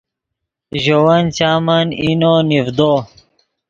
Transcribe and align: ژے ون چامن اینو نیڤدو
ژے 0.81 0.95
ون 1.05 1.23
چامن 1.37 1.87
اینو 2.01 2.33
نیڤدو 2.47 2.91